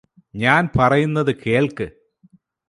[0.35, 1.87] ഞാന് പറയുന്നത് കേൾക്ക്